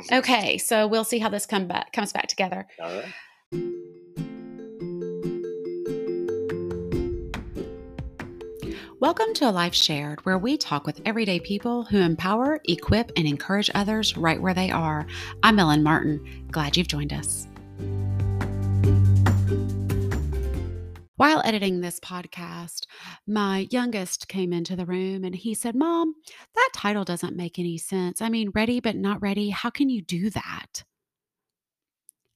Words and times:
Mm-hmm. 0.00 0.14
Okay, 0.14 0.56
so 0.56 0.86
we'll 0.86 1.04
see 1.04 1.18
how 1.18 1.28
this 1.28 1.44
come 1.44 1.66
back 1.66 1.92
comes 1.92 2.14
back 2.14 2.26
together. 2.26 2.66
All 2.80 2.94
right. 2.94 3.12
Welcome 9.00 9.34
to 9.34 9.50
a 9.50 9.50
Life 9.50 9.74
Shared, 9.74 10.24
where 10.24 10.38
we 10.38 10.56
talk 10.56 10.86
with 10.86 11.02
everyday 11.04 11.40
people 11.40 11.82
who 11.82 11.98
empower, 11.98 12.60
equip, 12.64 13.12
and 13.16 13.26
encourage 13.26 13.68
others 13.74 14.16
right 14.16 14.40
where 14.40 14.54
they 14.54 14.70
are. 14.70 15.06
I'm 15.42 15.58
Ellen 15.58 15.82
Martin. 15.82 16.46
Glad 16.50 16.76
you've 16.76 16.88
joined 16.88 17.12
us. 17.12 17.46
While 21.22 21.40
editing 21.44 21.80
this 21.80 22.00
podcast, 22.00 22.86
my 23.28 23.68
youngest 23.70 24.26
came 24.26 24.52
into 24.52 24.74
the 24.74 24.84
room 24.84 25.22
and 25.22 25.36
he 25.36 25.54
said, 25.54 25.76
Mom, 25.76 26.16
that 26.56 26.70
title 26.74 27.04
doesn't 27.04 27.36
make 27.36 27.60
any 27.60 27.78
sense. 27.78 28.20
I 28.20 28.28
mean, 28.28 28.50
ready 28.56 28.80
but 28.80 28.96
not 28.96 29.22
ready. 29.22 29.48
How 29.50 29.70
can 29.70 29.88
you 29.88 30.02
do 30.02 30.30
that? 30.30 30.82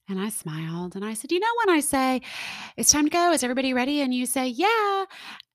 And 0.07 0.21
I 0.21 0.29
smiled 0.29 0.95
and 0.95 1.03
I 1.03 1.15
said, 1.15 1.33
You 1.33 1.41
know, 1.41 1.51
when 1.65 1.75
I 1.75 1.81
say 1.81 2.21
it's 2.77 2.89
time 2.89 3.03
to 3.03 3.09
go, 3.09 3.33
is 3.33 3.43
everybody 3.43 3.73
ready? 3.73 3.99
And 3.99 4.13
you 4.13 4.25
say, 4.25 4.47
Yeah. 4.47 5.03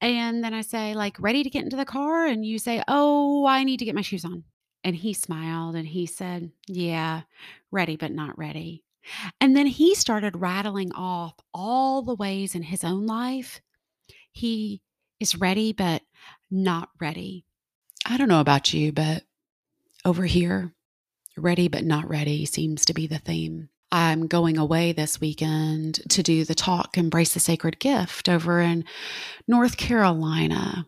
And 0.02 0.44
then 0.44 0.52
I 0.52 0.60
say, 0.60 0.92
like, 0.92 1.16
ready 1.18 1.42
to 1.42 1.48
get 1.48 1.64
into 1.64 1.76
the 1.76 1.86
car. 1.86 2.26
And 2.26 2.44
you 2.44 2.58
say, 2.58 2.82
Oh, 2.86 3.46
I 3.46 3.64
need 3.64 3.78
to 3.78 3.86
get 3.86 3.94
my 3.94 4.02
shoes 4.02 4.26
on. 4.26 4.44
And 4.84 4.94
he 4.94 5.14
smiled 5.14 5.74
and 5.74 5.88
he 5.88 6.04
said, 6.04 6.50
Yeah, 6.68 7.22
ready, 7.70 7.96
but 7.96 8.12
not 8.12 8.36
ready. 8.36 8.84
And 9.40 9.56
then 9.56 9.66
he 9.66 9.94
started 9.94 10.40
rattling 10.40 10.92
off 10.92 11.34
all 11.52 12.02
the 12.02 12.14
ways 12.14 12.54
in 12.54 12.62
his 12.62 12.84
own 12.84 13.06
life 13.06 13.60
he 14.32 14.80
is 15.20 15.36
ready, 15.36 15.72
but 15.72 16.02
not 16.50 16.88
ready. 17.00 17.44
I 18.04 18.16
don't 18.16 18.28
know 18.28 18.40
about 18.40 18.72
you, 18.72 18.92
but 18.92 19.22
over 20.04 20.24
here, 20.24 20.72
ready, 21.36 21.68
but 21.68 21.84
not 21.84 22.08
ready 22.08 22.44
seems 22.46 22.84
to 22.86 22.94
be 22.94 23.06
the 23.06 23.18
theme. 23.18 23.68
I'm 23.92 24.26
going 24.26 24.56
away 24.56 24.92
this 24.92 25.20
weekend 25.20 26.00
to 26.10 26.22
do 26.22 26.44
the 26.44 26.54
talk 26.54 26.96
Embrace 26.96 27.34
the 27.34 27.40
Sacred 27.40 27.78
Gift 27.78 28.28
over 28.28 28.58
in 28.58 28.84
North 29.46 29.76
Carolina. 29.76 30.86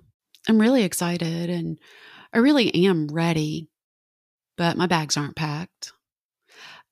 I'm 0.49 0.61
really 0.61 0.83
excited 0.83 1.51
and 1.51 1.79
I 2.33 2.39
really 2.39 2.75
am 2.87 3.09
ready, 3.09 3.69
but 4.57 4.77
my 4.77 4.87
bags 4.87 5.17
aren't 5.17 5.37
packed. 5.37 5.93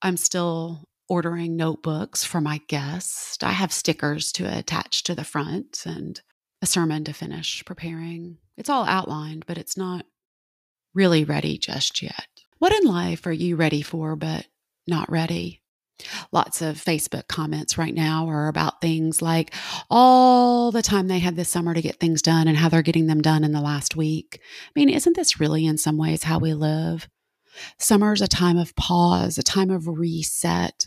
I'm 0.03 0.19
still 0.19 0.87
ordering 1.13 1.57
notebooks 1.57 2.25
for 2.25 2.41
my 2.41 2.59
guests. 2.69 3.37
I 3.43 3.51
have 3.51 3.71
stickers 3.71 4.33
to 4.33 4.47
attach 4.47 5.03
to 5.03 5.15
the 5.15 5.25
front 5.25 5.83
and 5.85 6.19
a 6.63 6.67
sermon 6.67 7.05
to 7.05 7.13
finish 7.13 7.63
preparing. 7.67 8.39
It's 8.57 8.71
all 8.71 8.87
outlined, 8.87 9.45
but 9.47 9.59
it's 9.59 9.77
not 9.77 10.07
really 10.95 11.25
ready 11.25 11.59
just 11.59 12.01
yet. 12.01 12.29
What 12.61 12.73
in 12.73 12.89
life 12.89 13.27
are 13.27 13.33
you 13.33 13.57
ready 13.57 13.83
for, 13.83 14.17
but 14.17 14.47
not 14.87 15.11
ready? 15.13 15.61
Lots 16.33 16.63
of 16.63 16.83
Facebook 16.83 17.29
comments 17.29 17.77
right 17.77 17.95
now 17.95 18.29
are 18.29 18.49
about 18.49 18.81
things 18.81 19.21
like 19.21 19.53
all 19.91 20.71
the 20.73 20.81
time 20.81 21.09
they 21.09 21.19
had 21.19 21.37
this 21.37 21.51
summer 21.51 21.75
to 21.75 21.83
get 21.83 22.01
things 22.01 22.23
done 22.23 22.49
and 22.49 22.57
how 22.57 22.71
they're 22.71 22.81
getting 22.81 23.07
them 23.07 23.21
done 23.21 23.45
in 23.45 23.53
the 23.53 23.61
last 23.61 23.97
week. 23.97 24.41
I 24.41 24.71
mean, 24.75 24.89
isn't 24.89 25.15
this 25.15 25.39
really 25.39 25.67
in 25.67 25.77
some 25.77 25.99
ways 25.99 26.23
how 26.23 26.39
we 26.39 26.55
live? 26.55 27.07
Summer's 27.79 28.23
a 28.23 28.27
time 28.27 28.57
of 28.57 28.75
pause, 28.77 29.37
a 29.37 29.43
time 29.43 29.69
of 29.69 29.87
reset. 29.87 30.87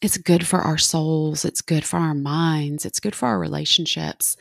It's 0.00 0.16
good 0.16 0.46
for 0.46 0.60
our 0.60 0.78
souls, 0.78 1.44
it's 1.44 1.60
good 1.60 1.84
for 1.84 1.98
our 1.98 2.14
minds, 2.14 2.86
it's 2.86 3.00
good 3.00 3.16
for 3.16 3.26
our 3.26 3.38
relationships. 3.38 4.36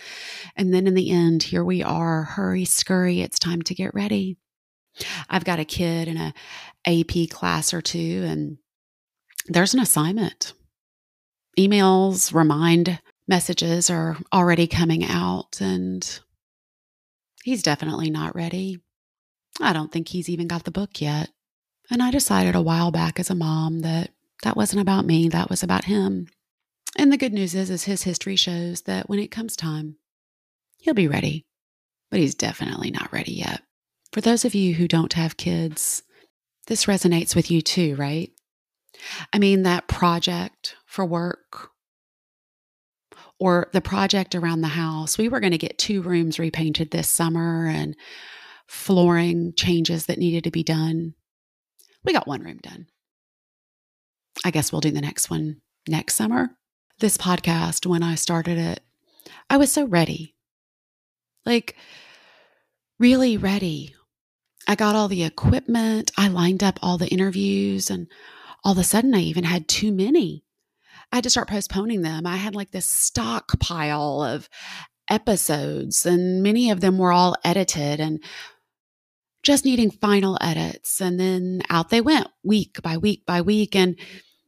And 0.56 0.74
then 0.74 0.86
in 0.86 0.94
the 0.94 1.10
end, 1.10 1.44
here 1.44 1.64
we 1.64 1.82
are, 1.82 2.24
hurry, 2.24 2.64
scurry, 2.64 3.22
it's 3.22 3.40
time 3.40 3.64
to 3.64 3.74
get 3.74 3.94
ready. 3.96 4.38
I've 5.30 5.46
got 5.46 5.60
a 5.60 5.66
kid 5.66 6.08
in 6.08 6.18
a 6.18 6.34
AP 6.86 7.30
class 7.30 7.74
or 7.74 7.82
two 7.82 8.24
and 8.28 8.58
there's 9.48 9.74
an 9.74 9.80
assignment. 9.80 10.54
Emails, 11.58 12.34
remind 12.34 13.00
messages 13.28 13.90
are 13.90 14.18
already 14.34 14.68
coming 14.68 15.04
out, 15.04 15.60
and 15.60 16.20
he's 17.44 17.64
definitely 17.64 18.10
not 18.10 18.36
ready. 18.36 18.80
I 19.60 19.74
don't 19.74 19.92
think 19.92 20.10
he's 20.10 20.30
even 20.30 20.48
got 20.48 20.66
the 20.66 20.72
book 20.72 21.02
yet. 21.02 21.30
And 21.90 22.04
I 22.04 22.12
decided 22.12 22.56
a 22.56 22.62
while 22.62 22.92
back 22.92 23.20
as 23.20 23.30
a 23.30 23.36
mom 23.36 23.80
that 23.80 24.12
that 24.44 24.58
wasn't 24.58 24.82
about 24.82 25.06
me, 25.06 25.30
that 25.30 25.50
was 25.50 25.64
about 25.64 25.86
him. 25.86 26.28
And 26.98 27.12
the 27.12 27.18
good 27.18 27.34
news 27.34 27.54
is, 27.54 27.70
is 27.70 27.84
his 27.84 28.04
history 28.04 28.36
shows 28.36 28.82
that 28.84 29.10
when 29.10 29.20
it 29.20 29.32
comes 29.32 29.56
time, 29.56 29.98
he'll 30.78 30.94
be 30.94 31.08
ready. 31.08 31.46
But 32.10 32.20
he's 32.20 32.36
definitely 32.36 32.92
not 32.92 33.12
ready 33.12 33.34
yet. 33.34 33.62
For 34.14 34.22
those 34.22 34.46
of 34.46 34.56
you 34.56 34.74
who 34.74 34.88
don't 34.88 35.14
have 35.14 35.38
kids, 35.38 36.04
this 36.68 36.86
resonates 36.86 37.36
with 37.36 37.52
you 37.52 37.62
too, 37.62 37.96
right? 37.96 38.32
I 39.34 39.40
mean, 39.40 39.64
that 39.64 39.88
project 39.88 40.76
for 40.86 41.06
work 41.06 41.70
or 43.40 43.70
the 43.74 43.82
project 43.82 44.34
around 44.36 44.62
the 44.62 44.68
house. 44.70 45.18
We 45.18 45.30
were 45.30 45.40
going 45.40 45.52
to 45.52 45.58
get 45.58 45.78
two 45.78 46.02
rooms 46.02 46.40
repainted 46.40 46.92
this 46.92 47.08
summer 47.08 47.68
and 47.68 47.96
flooring 48.68 49.54
changes 49.56 50.08
that 50.08 50.18
needed 50.18 50.44
to 50.46 50.52
be 50.52 50.64
done. 50.64 51.14
We 52.04 52.14
got 52.14 52.28
one 52.28 52.42
room 52.42 52.60
done. 52.62 52.88
I 54.46 54.52
guess 54.52 54.72
we'll 54.72 54.82
do 54.82 54.92
the 54.92 55.02
next 55.02 55.30
one 55.30 55.62
next 55.88 56.16
summer. 56.16 56.50
This 57.00 57.18
podcast, 57.18 57.86
when 57.86 58.04
I 58.04 58.16
started 58.16 58.58
it, 58.58 58.80
I 59.50 59.58
was 59.58 59.72
so 59.72 59.86
ready. 59.86 60.36
Like, 61.46 61.76
really 63.00 63.38
ready. 63.38 63.96
I 64.68 64.76
got 64.76 64.96
all 64.96 65.08
the 65.08 65.24
equipment. 65.24 66.12
I 66.18 66.28
lined 66.28 66.64
up 66.64 66.80
all 66.82 66.98
the 66.98 67.08
interviews 67.08 67.90
and 67.90 68.08
all 68.64 68.74
of 68.74 68.78
a 68.78 68.84
sudden 68.84 69.16
I 69.16 69.20
even 69.20 69.44
had 69.44 69.68
too 69.68 69.92
many. 69.92 70.44
I 71.12 71.18
had 71.18 71.24
to 71.24 71.30
start 71.30 71.48
postponing 71.48 72.02
them. 72.02 72.26
I 72.26 72.36
had 72.36 72.56
like 72.56 72.72
this 72.72 72.86
stockpile 72.86 74.24
of 74.24 74.50
episodes, 75.10 76.06
and 76.06 76.44
many 76.44 76.70
of 76.70 76.82
them 76.82 76.98
were 76.98 77.14
all 77.14 77.38
edited 77.46 78.02
and 78.02 78.22
just 79.42 79.64
needing 79.64 79.90
final 79.90 80.38
edits. 80.42 81.00
And 81.00 81.18
then 81.18 81.62
out 81.70 81.90
they 81.90 82.02
went 82.02 82.28
week 82.44 82.82
by 82.82 82.98
week 82.98 83.26
by 83.26 83.42
week. 83.42 83.74
And 83.76 83.98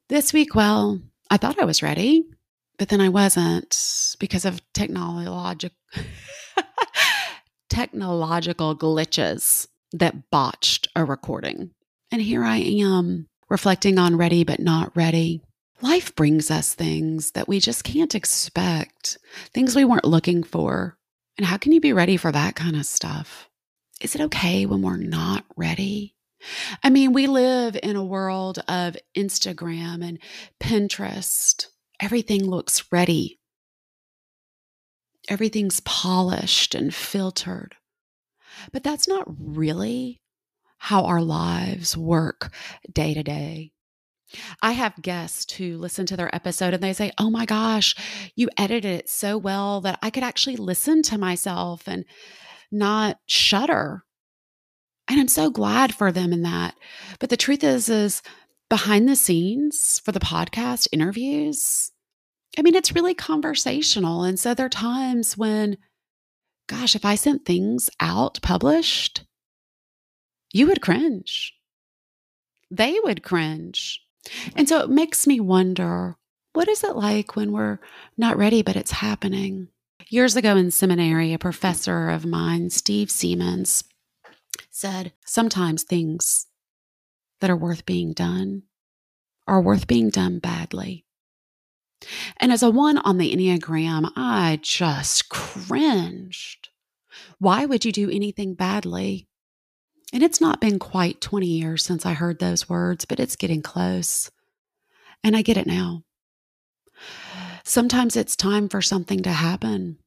this 0.10 0.34
week, 0.34 0.56
well, 0.56 1.00
I 1.30 1.38
thought 1.38 1.62
I 1.62 1.66
was 1.66 1.84
ready, 1.84 2.26
but 2.78 2.90
then 2.90 3.00
I 3.00 3.10
wasn't 3.10 4.16
because 4.20 4.44
of 4.44 4.62
technological 4.74 5.76
technological 7.70 8.76
glitches 8.76 9.68
that 9.94 10.30
botched 10.32 10.88
a 10.96 11.06
recording. 11.06 11.72
And 12.12 12.22
here 12.22 12.44
I 12.44 12.58
am 12.58 13.28
reflecting 13.50 13.98
on 13.98 14.18
ready 14.18 14.44
but 14.44 14.60
not 14.60 14.96
ready. 14.96 15.42
Life 15.82 16.16
brings 16.16 16.52
us 16.52 16.74
things 16.74 17.32
that 17.32 17.48
we 17.48 17.60
just 17.60 17.84
can't 17.84 18.16
expect, 18.16 19.18
things 19.54 19.76
we 19.76 19.86
weren't 19.86 20.06
looking 20.06 20.44
for. 20.44 20.98
And 21.38 21.46
how 21.46 21.58
can 21.58 21.72
you 21.72 21.80
be 21.80 21.94
ready 21.94 22.18
for 22.18 22.32
that 22.32 22.56
kind 22.56 22.76
of 22.76 22.86
stuff? 22.86 23.48
Is 24.02 24.16
it 24.16 24.22
okay 24.22 24.66
when 24.66 24.82
we're 24.82 24.98
not 24.98 25.46
ready? 25.56 26.16
I 26.84 26.90
mean, 26.90 27.14
we 27.14 27.28
live 27.28 27.78
in 27.82 27.96
a 27.96 28.04
world 28.04 28.60
of 28.68 28.98
Instagram 29.16 30.08
and 30.08 30.20
Pinterest. 30.60 31.66
Everything 32.00 32.46
looks 32.46 32.92
ready. 32.92 33.40
Everything's 35.28 35.82
polished 35.82 36.74
and 36.74 36.94
filtered. 36.94 37.76
But 38.72 38.84
that's 38.84 39.08
not 39.08 39.26
really 39.28 40.22
how 40.78 41.06
our 41.06 41.22
lives 41.22 41.96
work 41.96 42.54
day 42.92 43.14
to 43.14 43.24
day. 43.24 43.72
I 44.62 44.74
have 44.74 45.02
guests 45.02 45.54
who 45.54 45.78
listen 45.78 46.06
to 46.08 46.18
their 46.18 46.34
episode 46.34 46.74
and 46.74 46.84
they 46.84 46.94
say, 46.94 47.12
Oh 47.18 47.30
my 47.30 47.46
gosh, 47.46 47.96
you 48.36 48.50
edited 48.58 48.86
it 48.86 49.10
so 49.10 49.38
well 49.38 49.82
that 49.82 50.00
I 50.02 50.10
could 50.10 50.24
actually 50.24 50.56
listen 50.56 51.02
to 51.04 51.18
myself 51.18 51.88
and 51.88 52.06
not 52.72 53.18
shudder. 53.26 54.04
And 55.10 55.20
I'm 55.20 55.28
so 55.28 55.50
glad 55.50 55.94
for 55.94 56.12
them 56.12 56.32
in 56.32 56.44
that. 56.44 56.76
But 57.20 57.30
the 57.30 57.38
truth 57.38 57.64
is, 57.64 57.90
is 57.90 58.22
behind 58.70 59.10
the 59.10 59.16
scenes 59.16 60.00
for 60.06 60.12
the 60.12 60.20
podcast 60.20 60.88
interviews, 60.92 61.92
I 62.58 62.62
mean, 62.62 62.76
it's 62.76 62.94
really 62.94 63.16
conversational. 63.16 64.24
And 64.24 64.40
so 64.40 64.54
there 64.54 64.68
are 64.68 64.70
times 64.70 65.36
when, 65.36 65.78
gosh, 66.68 66.96
if 66.96 67.06
I 67.06 67.16
sent 67.16 67.46
things 67.46 67.90
out 68.00 68.40
published, 68.44 69.26
you 70.54 70.68
would 70.68 70.82
cringe. 70.82 71.54
They 72.70 73.00
would 73.04 73.24
cringe. 73.24 74.02
And 74.56 74.70
so 74.70 74.82
it 74.82 74.90
makes 74.90 75.26
me 75.26 75.40
wonder 75.40 76.18
what 76.54 76.68
is 76.68 76.84
it 76.84 76.96
like 76.96 77.36
when 77.36 77.52
we're 77.52 77.80
not 78.18 78.38
ready, 78.38 78.62
but 78.62 78.76
it's 78.76 78.92
happening? 78.92 79.70
Years 80.10 80.36
ago 80.36 80.56
in 80.56 80.72
seminary, 80.72 81.34
a 81.34 81.40
professor 81.40 82.10
of 82.10 82.26
mine, 82.26 82.70
Steve 82.70 83.12
Siemens, 83.12 83.84
said 84.72 85.14
sometimes 85.26 85.84
things 85.84 86.48
that 87.42 87.50
are 87.50 87.58
worth 87.58 87.86
being 87.86 88.14
done 88.14 88.64
are 89.48 89.62
worth 89.62 89.88
being 89.88 90.10
done 90.10 90.40
badly. 90.40 91.06
And 92.38 92.52
as 92.52 92.64
a 92.64 92.70
one 92.72 92.98
on 93.00 93.18
the 93.18 93.36
Enneagram, 93.36 94.12
I 94.16 94.60
just 94.62 95.30
cringed. 95.30 96.70
Why 97.40 97.66
would 97.66 97.86
you 97.86 97.92
do 97.92 98.10
anything 98.10 98.54
badly 98.54 99.28
And 100.12 100.24
it's 100.24 100.42
not 100.42 100.62
been 100.62 100.80
quite 100.80 101.22
20 101.22 101.46
years 101.46 101.84
since 101.84 102.06
I 102.06 102.14
heard 102.14 102.40
those 102.40 102.68
words, 102.70 103.06
but 103.06 103.20
it's 103.20 103.36
getting 103.36 103.62
close. 103.62 104.32
And 105.24 105.36
I 105.36 105.42
get 105.42 105.58
it 105.58 105.68
now. 105.68 106.04
Sometimes 107.64 108.16
it's 108.16 108.36
time 108.36 108.70
for 108.70 108.82
something 108.82 109.22
to 109.24 109.32
happen. 109.32 110.00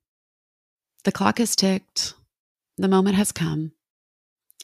The 1.04 1.12
clock 1.12 1.38
has 1.38 1.54
ticked, 1.56 2.14
the 2.78 2.88
moment 2.88 3.16
has 3.16 3.32
come, 3.32 3.72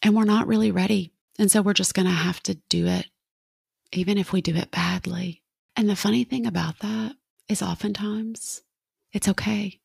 and 0.02 0.14
we're 0.14 0.24
not 0.24 0.46
really 0.46 0.70
ready. 0.70 1.12
And 1.38 1.50
so 1.50 1.62
we're 1.62 1.72
just 1.72 1.94
going 1.94 2.06
to 2.06 2.12
have 2.12 2.42
to 2.44 2.54
do 2.68 2.86
it, 2.86 3.06
even 3.92 4.18
if 4.18 4.32
we 4.32 4.40
do 4.42 4.56
it 4.56 4.70
badly. 4.70 5.42
And 5.76 5.88
the 5.88 5.96
funny 5.96 6.24
thing 6.24 6.46
about 6.46 6.80
that 6.80 7.14
is 7.48 7.62
oftentimes 7.62 8.62
it's 9.12 9.28
okay. 9.28 9.80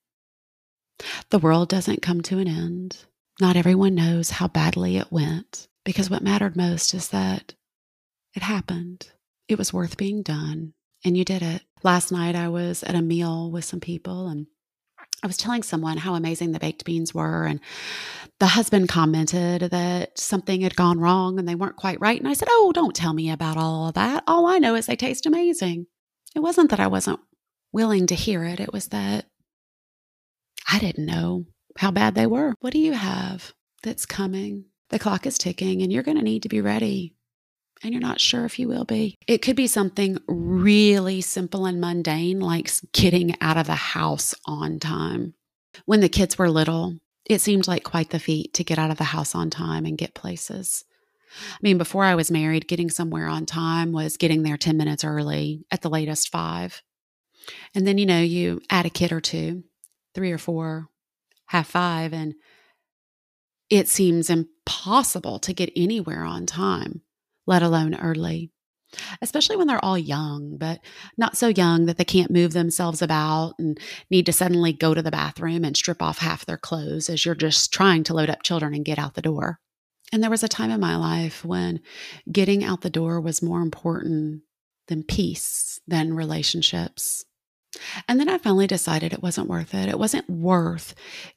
The 1.30 1.40
world 1.40 1.70
doesn't 1.70 2.02
come 2.02 2.22
to 2.24 2.40
an 2.40 2.48
end. 2.48 2.98
Not 3.40 3.56
everyone 3.56 3.96
knows 3.96 4.32
how 4.32 4.48
badly 4.48 4.98
it 4.98 5.12
went 5.12 5.68
because 5.84 6.10
what 6.10 6.24
mattered 6.24 6.56
most 6.56 6.94
is 6.94 7.10
that 7.10 7.54
it 8.36 8.44
happened. 8.44 9.12
It 9.48 9.58
was 9.58 9.74
worth 9.74 9.98
being 9.98 10.24
done, 10.24 10.74
and 11.04 11.18
you 11.18 11.26
did 11.26 11.42
it. 11.42 11.64
Last 11.84 12.12
night, 12.12 12.36
I 12.36 12.48
was 12.48 12.84
at 12.84 12.96
a 12.96 13.02
meal 13.02 13.52
with 13.52 13.66
some 13.66 13.80
people, 13.80 14.28
and 14.28 14.48
I 15.22 15.28
was 15.28 15.38
telling 15.38 15.64
someone 15.64 15.98
how 15.98 16.16
amazing 16.16 16.52
the 16.52 16.60
baked 16.60 16.86
beans 16.86 17.14
were. 17.14 17.46
And 17.46 17.60
the 18.40 18.48
husband 18.48 18.90
commented 18.90 19.62
that 19.62 20.18
something 20.18 20.62
had 20.62 20.76
gone 20.76 21.00
wrong 21.00 21.40
and 21.40 21.48
they 21.48 21.56
weren't 21.56 21.78
quite 21.78 22.02
right. 22.02 22.20
And 22.20 22.28
I 22.28 22.34
said, 22.34 22.50
Oh, 22.52 22.72
don't 22.74 22.96
tell 22.96 23.14
me 23.14 23.30
about 23.30 23.58
all 23.58 23.88
of 23.88 23.94
that. 23.94 24.24
All 24.28 24.48
I 24.48 24.60
know 24.60 24.76
is 24.76 24.86
they 24.86 24.96
taste 24.96 25.26
amazing. 25.26 25.88
It 26.36 26.40
wasn't 26.40 26.70
that 26.72 26.80
I 26.80 26.88
wasn't 26.88 27.20
willing 27.72 28.08
to 28.08 28.16
hear 28.16 28.44
it, 28.44 28.60
it 28.60 28.72
was 28.72 28.90
that 28.90 29.26
I 30.70 30.80
didn't 30.80 31.06
know 31.06 31.46
how 31.78 31.92
bad 31.92 32.16
they 32.16 32.28
were. 32.28 32.54
What 32.60 32.72
do 32.72 32.80
you 32.80 32.94
have 32.94 33.54
that's 33.82 34.06
coming? 34.06 34.66
The 34.90 35.00
clock 35.00 35.26
is 35.26 35.38
ticking 35.38 35.82
and 35.82 35.92
you're 35.92 36.04
going 36.04 36.18
to 36.18 36.24
need 36.24 36.44
to 36.44 36.50
be 36.50 36.62
ready. 36.62 37.16
And 37.84 37.94
you're 37.94 38.02
not 38.02 38.22
sure 38.22 38.46
if 38.46 38.58
you 38.58 38.68
will 38.68 38.86
be. 38.86 39.18
It 39.28 39.42
could 39.42 39.56
be 39.56 39.68
something 39.68 40.18
really 40.28 41.20
simple 41.22 41.66
and 41.66 41.82
mundane, 41.82 42.40
like 42.40 42.72
getting 42.94 43.36
out 43.42 43.58
of 43.58 43.68
the 43.68 43.76
house 43.76 44.34
on 44.46 44.80
time. 44.80 45.34
When 45.86 46.00
the 46.00 46.10
kids 46.10 46.38
were 46.38 46.50
little, 46.50 46.96
it 47.26 47.42
seemed 47.42 47.68
like 47.68 47.84
quite 47.84 48.10
the 48.10 48.20
feat 48.20 48.54
to 48.54 48.64
get 48.64 48.80
out 48.80 48.92
of 48.92 48.98
the 48.98 49.06
house 49.06 49.36
on 49.36 49.50
time 49.50 49.86
and 49.86 49.98
get 49.98 50.14
places. 50.14 50.86
I 51.52 51.58
mean, 51.62 51.78
before 51.78 52.04
I 52.04 52.16
was 52.16 52.32
married, 52.32 52.68
getting 52.68 52.90
somewhere 52.90 53.28
on 53.28 53.46
time 53.46 53.92
was 53.92 54.18
getting 54.18 54.44
there 54.44 54.58
10 54.58 54.78
minutes 54.78 55.04
early, 55.04 55.66
at 55.72 55.82
the 55.82 55.90
latest 55.90 56.30
five. 56.30 56.82
And 57.74 57.88
then, 57.88 57.98
you 57.98 58.06
know, 58.06 58.22
you 58.22 58.62
add 58.70 58.86
a 58.86 58.92
kid 58.92 59.12
or 59.12 59.20
two, 59.20 59.64
three 60.14 60.32
or 60.32 60.38
four, 60.38 60.90
half 61.48 61.68
five, 61.68 62.14
and 62.14 62.36
it 63.70 63.88
seems 63.88 64.30
impossible 64.30 65.40
to 65.40 65.54
get 65.54 65.72
anywhere 65.76 66.24
on 66.24 66.46
time, 66.46 67.02
let 67.46 67.64
alone 67.64 67.96
early, 67.96 68.52
especially 69.22 69.56
when 69.56 69.68
they're 69.68 69.84
all 69.84 69.98
young, 69.98 70.58
but 70.58 70.80
not 71.18 71.38
so 71.38 71.48
young 71.48 71.86
that 71.86 71.98
they 71.98 72.06
can't 72.06 72.32
move 72.32 72.54
themselves 72.54 73.02
about 73.02 73.54
and 73.58 73.80
need 74.10 74.26
to 74.26 74.34
suddenly 74.34 74.74
go 74.74 74.94
to 74.94 75.02
the 75.02 75.12
bathroom 75.12 75.64
and 75.64 75.76
strip 75.76 76.02
off 76.02 76.20
half 76.20 76.46
their 76.46 76.58
clothes 76.58 77.10
as 77.10 77.26
you're 77.26 77.36
just 77.36 77.74
trying 77.74 78.04
to 78.04 78.14
load 78.14 78.30
up 78.30 78.44
children 78.44 78.74
and 78.74 78.86
get 78.86 79.00
out 79.00 79.16
the 79.16 79.22
door. 79.22 79.60
And 80.12 80.22
there 80.22 80.30
was 80.30 80.44
a 80.44 80.48
time 80.48 80.70
in 80.70 80.80
my 80.80 80.96
life 80.96 81.44
when 81.44 81.80
getting 82.32 82.64
out 82.64 82.82
the 82.82 82.90
door 82.90 83.20
was 83.20 83.42
more 83.42 83.62
important 83.62 84.44
than 84.88 85.04
peace, 85.04 85.80
than 85.88 86.14
relationships. 86.14 87.26
And 88.08 88.20
then 88.20 88.30
I 88.30 88.38
finally 88.38 88.68
decided 88.68 89.14
it 89.14 89.24
wasn't 89.24 89.48
worth 89.48 89.74
it. 89.74 89.90
It 89.90 89.98
wasn't 89.98 90.30
worth 90.30 90.94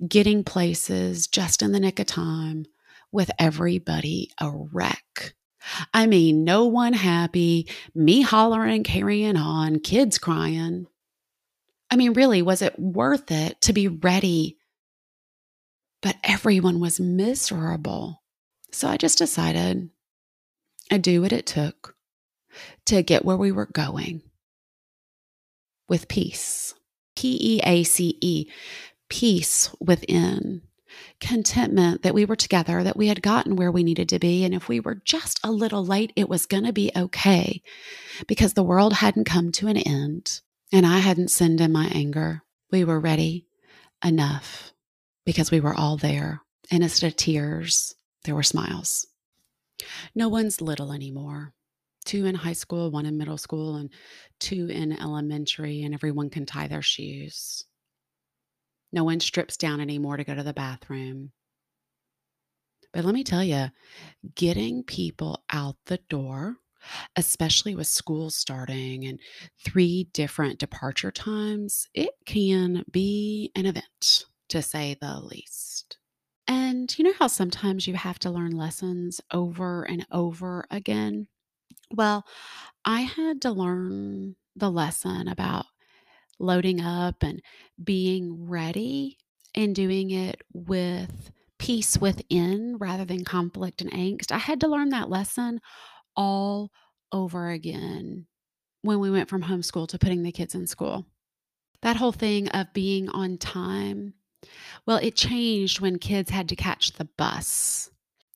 getting 0.07 0.45
places 0.45 1.27
just 1.27 1.63
in 1.63 1.73
the 1.73 1.81
nick 1.81 1.99
of 1.99 2.07
time 2.07 2.67
with 3.13 3.31
everybody 3.39 4.31
a 4.39 4.51
wreck. 4.51 5.35
I 5.93 6.07
mean, 6.07 6.45
no 6.45 6.67
one 6.67 6.93
happy, 6.93 7.69
me 7.95 8.23
hollering, 8.23 8.85
carrying 8.85 9.37
on, 9.37 9.81
kids 9.81 10.19
crying. 10.19 10.87
I 11.91 11.97
mean, 11.97 12.13
really, 12.13 12.43
was 12.43 12.63
it 12.63 12.79
worth 12.79 13.31
it 13.31 13.61
to 13.63 13.73
be 13.73 13.89
ready? 13.89 14.59
But 16.03 16.17
everyone 16.23 16.81
was 16.81 17.01
miserable. 17.01 18.23
So 18.73 18.89
I 18.89 18.97
just 18.97 19.19
decided 19.19 19.91
I'd 20.91 21.03
do 21.03 21.23
what 21.23 21.33
it 21.33 21.47
took 21.47 21.95
to 22.87 23.03
get 23.03 23.25
where 23.25 23.37
we 23.37 23.53
were 23.53 23.67
going 23.67 24.23
with 25.89 26.09
peace. 26.09 26.75
P 27.17 27.39
E 27.41 27.61
A 27.65 27.83
C 27.83 28.19
E, 28.21 28.51
peace 29.09 29.71
within, 29.81 30.63
contentment 31.21 32.03
that 32.03 32.15
we 32.15 32.25
were 32.25 32.37
together, 32.37 32.83
that 32.83 32.97
we 32.97 33.09
had 33.09 33.23
gotten 33.23 33.57
where 33.57 33.71
we 33.71 33.83
needed 33.83 34.09
to 34.11 34.19
be. 34.19 34.45
And 34.45 34.55
if 34.55 34.69
we 34.69 34.81
were 34.81 34.97
just 35.05 35.41
a 35.43 35.51
little 35.51 35.85
late, 35.85 36.13
it 36.17 36.29
was 36.29 36.47
going 36.47 36.65
to 36.65 36.73
be 36.73 36.91
okay 36.97 37.63
because 38.27 38.55
the 38.55 38.63
world 38.63 38.95
hadn't 38.95 39.25
come 39.25 39.53
to 39.53 39.69
an 39.69 39.77
end 39.77 40.41
and 40.73 40.87
I 40.87 40.99
hadn't 40.99 41.31
sinned 41.31 41.61
in 41.61 41.73
my 41.73 41.87
anger. 41.87 42.43
We 42.71 42.85
were 42.85 43.01
ready 43.01 43.47
enough 44.05 44.73
because 45.25 45.51
we 45.51 45.61
were 45.61 45.75
all 45.75 45.97
there. 45.97 46.43
And 46.71 46.83
instead 46.83 47.09
of 47.09 47.17
tears, 47.17 47.95
there 48.25 48.35
were 48.35 48.43
smiles. 48.43 49.07
No 50.15 50.29
one's 50.29 50.61
little 50.61 50.93
anymore 50.93 51.53
two 52.07 52.25
in 52.25 52.35
high 52.35 52.55
school, 52.55 52.91
one 52.91 53.05
in 53.05 53.19
middle 53.19 53.37
school, 53.37 53.77
and 53.77 53.91
two 54.39 54.69
in 54.69 54.99
elementary, 54.99 55.83
and 55.83 55.93
everyone 55.93 56.31
can 56.31 56.47
tie 56.47 56.69
their 56.69 56.83
shoes. 56.83 57.67
No 58.93 59.05
one 59.05 59.21
strips 59.21 59.57
down 59.57 59.81
anymore 59.81 60.17
to 60.17 60.25
go 60.25 60.35
to 60.35 60.43
the 60.43 60.53
bathroom. 60.55 61.33
But 62.93 63.05
let 63.05 63.15
me 63.15 63.25
tell 63.25 63.45
you, 63.45 63.67
getting 64.35 64.85
people 64.85 65.45
out 65.51 65.77
the 65.87 65.99
door, 66.09 66.57
especially 67.17 67.75
with 67.75 67.87
school 67.89 68.31
starting 68.31 69.05
and 69.07 69.21
three 69.65 70.05
different 70.13 70.59
departure 70.59 71.13
times, 71.13 71.89
it 71.95 72.13
can 72.27 72.85
be 72.91 73.53
an 73.55 73.67
event, 73.67 74.27
to 74.49 74.63
say 74.63 74.97
the 75.01 75.21
least. 75.21 75.99
And 76.49 76.97
you 76.99 77.05
know 77.05 77.15
how 77.19 77.27
sometimes 77.27 77.87
you 77.87 77.95
have 77.95 78.19
to 78.21 78.31
learn 78.31 78.53
lessons 78.53 79.21
over 79.33 79.85
and 79.85 80.07
over 80.13 80.67
again? 80.71 81.29
Well, 81.93 82.27
I 82.85 83.03
had 83.03 83.43
to 83.43 83.53
learn 83.53 84.37
the 84.57 84.71
lesson 84.71 85.29
about 85.29 85.67
loading 86.39 86.81
up 86.81 87.23
and 87.23 87.43
being 87.83 88.49
ready 88.49 89.19
and 89.55 89.75
doing 89.75 90.11
it 90.11 90.43
with 90.53 91.31
peace 91.59 91.99
within 91.99 92.77
rather 92.79 93.05
than 93.05 93.25
conflict 93.25 93.81
and 93.81 93.91
angst. 93.93 94.31
I 94.31 94.39
had 94.39 94.61
to 94.61 94.69
learn 94.69 94.91
that 94.91 95.11
lesson 95.11 95.61
all 96.15 96.71
over 97.13 97.49
again 97.51 98.27
when 98.83 99.01
we 99.01 99.11
went 99.11 99.29
from 99.29 99.43
homeschool 99.43 99.89
to 99.89 99.99
putting 99.99 100.23
the 100.23 100.33
kids 100.33 100.55
in 100.55 100.67
school. 100.67 101.07
That 101.83 101.97
whole 101.97 102.13
thing 102.13 102.49
of 102.49 102.73
being 102.73 103.09
on 103.09 103.39
time, 103.39 104.15
well, 104.87 104.99
it 104.99 105.15
changed 105.15 105.81
when 105.81 105.99
kids 105.99 106.31
had 106.31 106.49
to 106.51 106.57
catch 106.57 106.93
the 106.93 107.09
bus. 107.17 107.91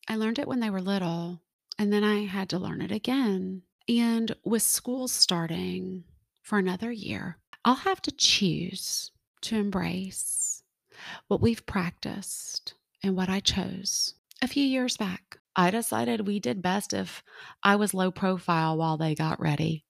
I 0.08 0.16
learned 0.16 0.38
it 0.38 0.48
when 0.48 0.60
they 0.60 0.70
were 0.70 0.80
little, 0.80 1.40
and 1.78 1.92
then 1.92 2.04
I 2.04 2.24
had 2.24 2.48
to 2.50 2.58
learn 2.58 2.80
it 2.80 2.92
again. 2.92 3.62
And 3.88 4.34
with 4.44 4.62
school 4.62 5.08
starting 5.08 6.04
for 6.42 6.58
another 6.58 6.90
year, 6.92 7.38
I'll 7.64 7.74
have 7.74 8.00
to 8.02 8.10
choose 8.10 9.10
to 9.42 9.56
embrace 9.56 10.62
what 11.28 11.40
we've 11.40 11.64
practiced 11.66 12.74
and 13.02 13.16
what 13.16 13.28
I 13.28 13.40
chose. 13.40 14.14
A 14.42 14.48
few 14.48 14.64
years 14.64 14.96
back, 14.96 15.38
I 15.54 15.70
decided 15.70 16.26
we 16.26 16.40
did 16.40 16.62
best 16.62 16.92
if 16.92 17.22
I 17.62 17.76
was 17.76 17.92
low 17.92 18.10
profile 18.10 18.76
while 18.76 18.96
they 18.96 19.14
got 19.14 19.40
ready. 19.40 19.84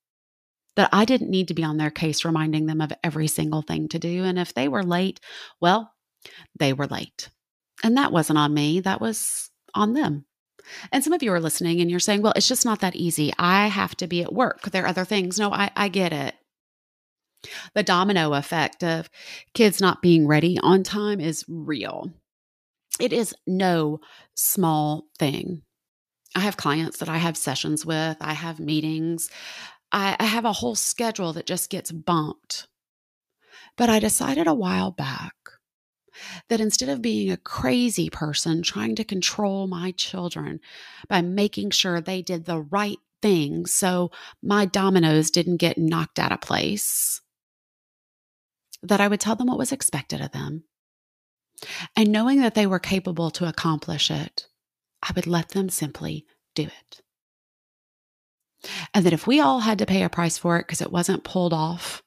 That 0.76 0.90
I 0.92 1.04
didn't 1.04 1.30
need 1.30 1.48
to 1.48 1.54
be 1.54 1.64
on 1.64 1.76
their 1.76 1.90
case 1.90 2.24
reminding 2.24 2.66
them 2.66 2.80
of 2.80 2.92
every 3.04 3.26
single 3.26 3.62
thing 3.62 3.88
to 3.88 3.98
do. 3.98 4.24
And 4.24 4.38
if 4.38 4.54
they 4.54 4.68
were 4.68 4.82
late, 4.82 5.20
well, 5.60 5.92
they 6.58 6.72
were 6.72 6.86
late. 6.86 7.28
And 7.82 7.96
that 7.96 8.12
wasn't 8.12 8.38
on 8.38 8.54
me, 8.54 8.80
that 8.80 9.00
was 9.00 9.50
on 9.74 9.94
them. 9.94 10.26
And 10.92 11.02
some 11.02 11.12
of 11.12 11.22
you 11.22 11.32
are 11.32 11.40
listening 11.40 11.80
and 11.80 11.90
you're 11.90 12.00
saying, 12.00 12.22
well, 12.22 12.32
it's 12.36 12.48
just 12.48 12.64
not 12.64 12.80
that 12.80 12.96
easy. 12.96 13.32
I 13.38 13.68
have 13.68 13.96
to 13.96 14.06
be 14.06 14.22
at 14.22 14.32
work. 14.32 14.70
There 14.70 14.84
are 14.84 14.88
other 14.88 15.04
things. 15.04 15.38
No, 15.38 15.52
I, 15.52 15.70
I 15.74 15.88
get 15.88 16.12
it. 16.12 16.34
The 17.74 17.82
domino 17.82 18.34
effect 18.34 18.82
of 18.82 19.08
kids 19.54 19.80
not 19.80 20.02
being 20.02 20.26
ready 20.26 20.58
on 20.58 20.82
time 20.82 21.20
is 21.20 21.44
real. 21.48 22.10
It 22.98 23.12
is 23.12 23.34
no 23.46 24.00
small 24.34 25.06
thing. 25.18 25.62
I 26.36 26.40
have 26.40 26.56
clients 26.56 26.98
that 26.98 27.08
I 27.08 27.18
have 27.18 27.36
sessions 27.36 27.84
with, 27.84 28.16
I 28.20 28.34
have 28.34 28.60
meetings, 28.60 29.30
I, 29.90 30.16
I 30.20 30.24
have 30.24 30.44
a 30.44 30.52
whole 30.52 30.74
schedule 30.74 31.32
that 31.32 31.46
just 31.46 31.70
gets 31.70 31.90
bumped. 31.90 32.68
But 33.76 33.88
I 33.88 33.98
decided 33.98 34.46
a 34.46 34.54
while 34.54 34.90
back 34.90 35.34
that 36.48 36.60
instead 36.60 36.88
of 36.88 37.02
being 37.02 37.30
a 37.30 37.36
crazy 37.36 38.10
person 38.10 38.62
trying 38.62 38.94
to 38.96 39.04
control 39.04 39.66
my 39.66 39.92
children 39.92 40.60
by 41.08 41.22
making 41.22 41.70
sure 41.70 42.00
they 42.00 42.22
did 42.22 42.44
the 42.44 42.60
right 42.60 42.98
thing 43.22 43.66
so 43.66 44.10
my 44.42 44.64
dominoes 44.64 45.30
didn't 45.30 45.58
get 45.58 45.78
knocked 45.78 46.18
out 46.18 46.32
of 46.32 46.40
place, 46.40 47.20
that 48.82 49.00
I 49.00 49.08
would 49.08 49.20
tell 49.20 49.36
them 49.36 49.48
what 49.48 49.58
was 49.58 49.72
expected 49.72 50.20
of 50.20 50.32
them. 50.32 50.64
And 51.94 52.10
knowing 52.10 52.40
that 52.40 52.54
they 52.54 52.66
were 52.66 52.78
capable 52.78 53.30
to 53.32 53.48
accomplish 53.48 54.10
it, 54.10 54.46
I 55.02 55.12
would 55.14 55.26
let 55.26 55.50
them 55.50 55.68
simply 55.68 56.26
do 56.54 56.64
it. 56.64 57.00
And 58.92 59.04
that 59.04 59.12
if 59.12 59.26
we 59.26 59.40
all 59.40 59.60
had 59.60 59.78
to 59.78 59.86
pay 59.86 60.02
a 60.02 60.08
price 60.08 60.38
for 60.38 60.58
it 60.58 60.66
because 60.66 60.80
it 60.80 60.92
wasn't 60.92 61.24
pulled 61.24 61.52
off, 61.52 62.02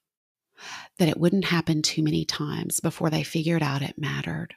that 0.97 1.07
it 1.07 1.19
wouldn't 1.19 1.45
happen 1.45 1.81
too 1.81 2.03
many 2.03 2.25
times 2.25 2.79
before 2.79 3.09
they 3.09 3.23
figured 3.23 3.63
out 3.63 3.81
it 3.81 3.97
mattered. 3.97 4.55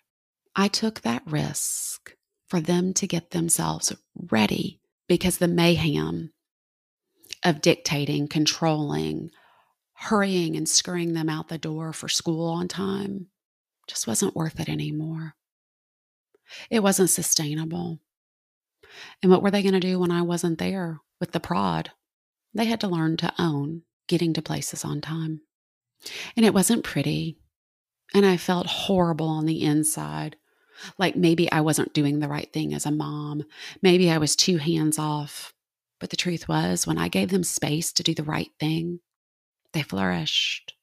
I 0.55 0.69
took 0.69 1.01
that 1.01 1.23
risk 1.27 2.15
for 2.49 2.61
them 2.61 2.95
to 2.95 3.07
get 3.07 3.31
themselves 3.31 3.93
ready 4.31 4.81
because 5.09 5.39
the 5.39 5.49
mayhem 5.49 6.33
of 7.45 7.61
dictating, 7.61 8.29
controlling, 8.29 9.31
hurrying 9.97 10.57
and 10.57 10.69
scurrying 10.69 11.15
them 11.15 11.29
out 11.29 11.49
the 11.49 11.59
door 11.59 11.93
for 11.93 12.09
school 12.09 12.49
on 12.49 12.69
time 12.69 13.29
just 13.87 14.07
wasn't 14.07 14.35
worth 14.35 14.61
it 14.61 14.69
anymore. 14.69 15.35
It 16.71 16.83
wasn't 16.83 17.11
sustainable. 17.11 18.01
And 19.23 19.31
what 19.31 19.43
were 19.43 19.51
they 19.51 19.63
going 19.63 19.75
to 19.75 19.81
do 19.81 19.99
when 19.99 20.11
I 20.11 20.23
wasn't 20.23 20.59
there 20.59 21.01
with 21.21 21.33
the 21.33 21.41
prod? 21.41 21.91
They 22.55 22.65
had 22.65 22.81
to 22.81 22.89
learn 22.89 23.17
to 23.19 23.33
own 23.39 23.83
getting 24.09 24.33
to 24.35 24.43
places 24.43 24.85
on 24.85 25.01
time. 25.01 25.41
And 26.37 26.45
it 26.47 26.55
wasn't 26.55 26.85
pretty. 26.85 27.39
And 28.15 28.25
I 28.25 28.37
felt 28.37 28.67
horrible 28.67 29.29
on 29.29 29.47
the 29.47 29.63
inside. 29.63 30.37
Like 30.99 31.17
maybe 31.17 31.51
I 31.51 31.61
wasn't 31.61 31.95
doing 31.95 32.21
the 32.21 32.29
right 32.29 32.53
thing 32.53 32.75
as 32.75 32.87
a 32.87 32.91
mom. 32.91 33.45
Maybe 33.83 34.11
I 34.11 34.19
was 34.19 34.37
too 34.37 34.59
hands 34.59 34.99
off. 34.99 35.53
But 35.99 36.11
the 36.11 36.17
truth 36.17 36.49
was, 36.49 36.87
when 36.87 36.99
I 36.99 37.09
gave 37.09 37.31
them 37.31 37.43
space 37.43 37.93
to 37.95 38.03
do 38.03 38.15
the 38.15 38.23
right 38.23 38.51
thing, 38.61 39.01
they 39.77 39.83
flourished. 39.83 40.75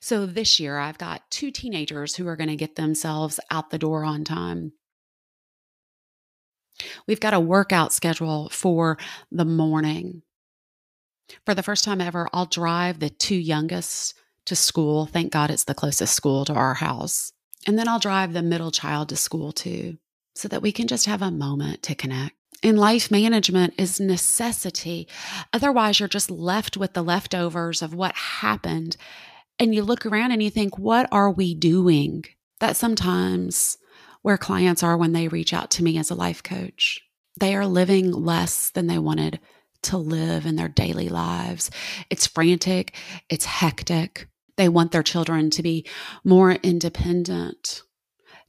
So 0.00 0.26
this 0.26 0.60
year, 0.60 0.78
I've 0.78 0.98
got 0.98 1.28
two 1.30 1.50
teenagers 1.50 2.14
who 2.14 2.28
are 2.28 2.36
going 2.36 2.50
to 2.50 2.56
get 2.56 2.76
themselves 2.76 3.40
out 3.50 3.70
the 3.70 3.78
door 3.78 4.04
on 4.04 4.22
time. 4.22 4.72
We've 7.06 7.20
got 7.20 7.34
a 7.34 7.40
workout 7.40 7.92
schedule 7.92 8.48
for 8.50 8.96
the 9.30 9.44
morning. 9.44 10.22
For 11.44 11.54
the 11.54 11.62
first 11.62 11.84
time 11.84 12.00
ever, 12.00 12.28
I'll 12.32 12.46
drive 12.46 13.00
the 13.00 13.10
two 13.10 13.36
youngest 13.36 14.14
to 14.46 14.54
school. 14.54 15.06
Thank 15.06 15.32
God 15.32 15.50
it's 15.50 15.64
the 15.64 15.74
closest 15.74 16.14
school 16.14 16.44
to 16.44 16.52
our 16.52 16.74
house. 16.74 17.32
And 17.66 17.78
then 17.78 17.88
I'll 17.88 17.98
drive 17.98 18.32
the 18.32 18.42
middle 18.42 18.70
child 18.70 19.08
to 19.08 19.16
school 19.16 19.52
too, 19.52 19.98
so 20.34 20.48
that 20.48 20.62
we 20.62 20.70
can 20.70 20.86
just 20.86 21.06
have 21.06 21.22
a 21.22 21.30
moment 21.30 21.82
to 21.84 21.94
connect. 21.94 22.36
And 22.62 22.78
life 22.78 23.10
management 23.10 23.74
is 23.76 23.98
necessity. 23.98 25.08
Otherwise, 25.52 25.98
you're 25.98 26.08
just 26.08 26.30
left 26.30 26.76
with 26.76 26.92
the 26.92 27.02
leftovers 27.02 27.82
of 27.82 27.94
what 27.94 28.14
happened. 28.14 28.96
And 29.58 29.74
you 29.74 29.82
look 29.82 30.06
around 30.06 30.32
and 30.32 30.42
you 30.42 30.50
think, 30.50 30.78
what 30.78 31.08
are 31.10 31.30
we 31.30 31.54
doing? 31.54 32.24
That 32.60 32.76
sometimes 32.76 33.78
where 34.22 34.38
clients 34.38 34.82
are 34.82 34.96
when 34.96 35.12
they 35.12 35.28
reach 35.28 35.52
out 35.52 35.70
to 35.72 35.82
me 35.82 35.98
as 35.98 36.10
a 36.10 36.14
life 36.14 36.42
coach. 36.42 37.00
They 37.38 37.56
are 37.56 37.66
living 37.66 38.12
less 38.12 38.70
than 38.70 38.86
they 38.86 38.98
wanted 38.98 39.40
to 39.82 39.98
live 39.98 40.46
in 40.46 40.56
their 40.56 40.68
daily 40.68 41.08
lives. 41.08 41.70
It's 42.08 42.26
frantic, 42.26 42.94
it's 43.28 43.44
hectic. 43.44 44.28
They 44.56 44.68
want 44.68 44.92
their 44.92 45.02
children 45.02 45.50
to 45.50 45.62
be 45.62 45.86
more 46.24 46.52
independent, 46.52 47.82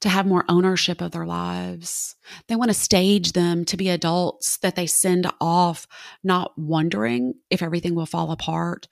to 0.03 0.09
have 0.09 0.25
more 0.25 0.43
ownership 0.49 0.99
of 0.99 1.11
their 1.11 1.25
lives. 1.25 2.17
They 2.49 2.57
want 2.57 2.69
to 2.69 2.75
stage 2.75 3.31
them 3.31 3.63
to 3.63 3.77
be 3.77 3.87
adults 3.87 4.57
that 4.57 4.75
they 4.75 4.85
send 4.85 5.31
off, 5.39 5.87
not 6.25 6.51
wondering 6.57 7.35
if 7.49 7.61
everything 7.61 7.95
will 7.95 8.05
fall 8.05 8.29
apart, 8.29 8.89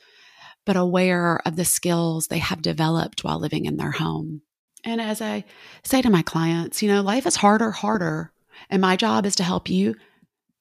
but 0.66 0.78
aware 0.78 1.42
of 1.46 1.58
the 1.58 1.66
skills 1.66 2.28
they 2.28 2.38
have 2.38 2.62
developed 2.62 3.26
while 3.26 3.42
living 3.42 3.66
in 3.66 3.76
their 3.76 3.92
home. 3.92 4.44
And 4.86 5.02
as 5.02 5.22
I 5.22 5.44
say 5.84 6.02
to 6.02 6.10
my 6.10 6.22
clients, 6.22 6.82
you 6.82 6.88
know, 6.88 7.02
life 7.02 7.26
is 7.26 7.36
harder, 7.36 7.72
harder. 7.72 8.32
And 8.70 8.82
my 8.82 8.96
job 8.96 9.26
is 9.26 9.36
to 9.36 9.44
help 9.44 9.70
you 9.70 9.96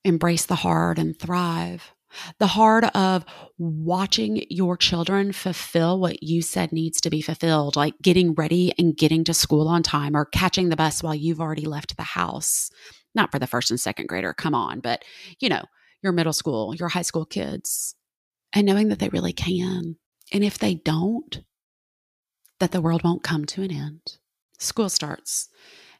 embrace 0.04 0.46
the 0.46 0.56
hard 0.56 0.98
and 0.98 1.16
thrive. 1.16 1.94
The 2.38 2.48
hard 2.48 2.84
of 2.84 3.24
watching 3.58 4.44
your 4.48 4.76
children 4.76 5.32
fulfill 5.32 6.00
what 6.00 6.22
you 6.22 6.42
said 6.42 6.72
needs 6.72 7.00
to 7.02 7.10
be 7.10 7.20
fulfilled, 7.20 7.76
like 7.76 7.94
getting 8.02 8.34
ready 8.34 8.72
and 8.78 8.96
getting 8.96 9.24
to 9.24 9.34
school 9.34 9.68
on 9.68 9.82
time 9.82 10.16
or 10.16 10.24
catching 10.24 10.68
the 10.68 10.76
bus 10.76 11.02
while 11.02 11.14
you've 11.14 11.40
already 11.40 11.66
left 11.66 11.96
the 11.96 12.02
house. 12.02 12.70
Not 13.14 13.30
for 13.30 13.38
the 13.38 13.46
first 13.46 13.70
and 13.70 13.80
second 13.80 14.06
grader, 14.08 14.32
come 14.32 14.54
on, 14.54 14.80
but 14.80 15.04
you 15.40 15.48
know, 15.48 15.62
your 16.02 16.12
middle 16.12 16.32
school, 16.32 16.74
your 16.74 16.88
high 16.88 17.02
school 17.02 17.24
kids, 17.24 17.94
and 18.52 18.66
knowing 18.66 18.88
that 18.88 18.98
they 18.98 19.08
really 19.08 19.32
can. 19.32 19.96
And 20.32 20.44
if 20.44 20.58
they 20.58 20.74
don't, 20.74 21.42
that 22.58 22.72
the 22.72 22.80
world 22.80 23.02
won't 23.02 23.22
come 23.22 23.44
to 23.46 23.62
an 23.62 23.72
end. 23.72 24.18
School 24.58 24.88
starts 24.88 25.48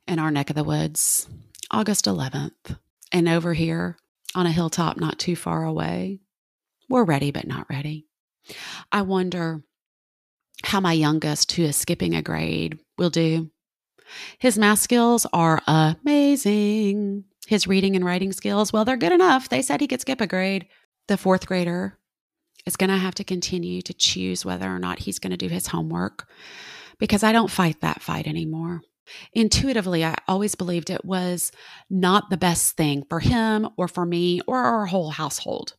in 0.06 0.18
our 0.18 0.30
neck 0.30 0.50
of 0.50 0.56
the 0.56 0.64
woods 0.64 1.28
August 1.70 2.04
11th. 2.04 2.78
And 3.12 3.28
over 3.28 3.54
here 3.54 3.96
on 4.34 4.46
a 4.46 4.52
hilltop 4.52 4.96
not 4.96 5.18
too 5.18 5.36
far 5.36 5.64
away, 5.64 6.20
we're 6.88 7.04
ready 7.04 7.30
but 7.30 7.46
not 7.46 7.68
ready. 7.70 8.06
I 8.90 9.02
wonder 9.02 9.62
how 10.64 10.80
my 10.80 10.92
youngest, 10.92 11.52
who 11.52 11.62
is 11.62 11.76
skipping 11.76 12.14
a 12.14 12.22
grade, 12.22 12.78
will 12.98 13.10
do. 13.10 13.50
His 14.38 14.58
math 14.58 14.80
skills 14.80 15.26
are 15.32 15.62
amazing. 15.66 17.24
His 17.46 17.66
reading 17.66 17.96
and 17.96 18.04
writing 18.04 18.32
skills, 18.32 18.72
well, 18.72 18.84
they're 18.84 18.96
good 18.96 19.12
enough. 19.12 19.48
They 19.48 19.62
said 19.62 19.80
he 19.80 19.88
could 19.88 20.00
skip 20.00 20.20
a 20.20 20.26
grade. 20.26 20.66
The 21.08 21.16
fourth 21.16 21.46
grader 21.46 21.98
is 22.66 22.76
going 22.76 22.90
to 22.90 22.96
have 22.96 23.14
to 23.16 23.24
continue 23.24 23.82
to 23.82 23.94
choose 23.94 24.44
whether 24.44 24.68
or 24.68 24.78
not 24.78 25.00
he's 25.00 25.18
going 25.18 25.30
to 25.30 25.36
do 25.36 25.48
his 25.48 25.68
homework 25.68 26.28
because 26.98 27.22
I 27.22 27.32
don't 27.32 27.50
fight 27.50 27.80
that 27.80 28.02
fight 28.02 28.26
anymore. 28.26 28.82
Intuitively, 29.32 30.04
I 30.04 30.16
always 30.28 30.54
believed 30.54 30.90
it 30.90 31.04
was 31.04 31.52
not 31.88 32.30
the 32.30 32.36
best 32.36 32.76
thing 32.76 33.04
for 33.08 33.20
him 33.20 33.68
or 33.76 33.88
for 33.88 34.04
me 34.06 34.40
or 34.46 34.58
our 34.58 34.86
whole 34.86 35.10
household. 35.10 35.74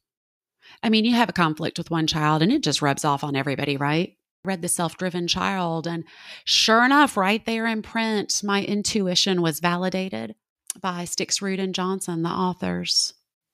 I 0.83 0.89
mean, 0.89 1.05
you 1.05 1.15
have 1.15 1.29
a 1.29 1.33
conflict 1.33 1.77
with 1.77 1.91
one 1.91 2.07
child 2.07 2.41
and 2.41 2.51
it 2.51 2.63
just 2.63 2.81
rubs 2.81 3.05
off 3.05 3.23
on 3.23 3.35
everybody, 3.35 3.77
right? 3.77 4.15
read 4.43 4.61
The 4.61 4.67
Self 4.67 4.97
Driven 4.97 5.27
Child, 5.27 5.87
and 5.87 6.03
sure 6.45 6.83
enough, 6.83 7.15
right 7.15 7.45
there 7.45 7.67
in 7.67 7.81
print, 7.81 8.41
my 8.43 8.63
intuition 8.63 9.41
was 9.41 9.59
validated 9.59 10.35
by 10.79 11.03
Stixrud, 11.03 11.59
and 11.59 11.75
Johnson, 11.75 12.23
the 12.23 12.29
authors. 12.29 13.13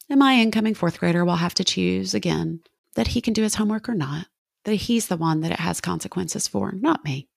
And 0.10 0.20
my 0.20 0.36
incoming 0.36 0.76
fourth 0.76 1.00
grader 1.00 1.26
will 1.26 1.38
have 1.38 1.56
to 1.56 1.64
choose 1.64 2.14
again 2.14 2.62
that 2.96 3.08
he 3.08 3.22
can 3.22 3.34
do 3.34 3.44
his 3.44 3.56
homework 3.56 3.90
or 3.90 3.96
not, 3.96 4.28
that 4.66 4.76
he's 4.76 5.08
the 5.08 5.18
one 5.18 5.42
that 5.42 5.52
it 5.52 5.60
has 5.60 5.82
consequences 5.82 6.48
for, 6.48 6.72
not 6.72 7.04
me. 7.04 7.28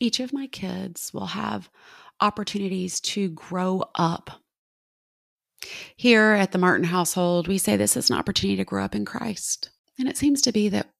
Each 0.00 0.20
of 0.20 0.32
my 0.32 0.46
kids 0.46 1.12
will 1.14 1.26
have 1.26 1.70
opportunities 2.20 3.00
to 3.00 3.28
grow 3.30 3.84
up. 3.94 4.42
Here 5.96 6.32
at 6.32 6.52
the 6.52 6.58
Martin 6.58 6.84
household, 6.84 7.48
we 7.48 7.58
say 7.58 7.76
this 7.76 7.96
is 7.96 8.10
an 8.10 8.16
opportunity 8.16 8.56
to 8.56 8.64
grow 8.64 8.84
up 8.84 8.94
in 8.94 9.04
Christ. 9.04 9.70
And 9.98 10.08
it 10.08 10.16
seems 10.16 10.42
to 10.42 10.52
be 10.52 10.68
that 10.68 10.90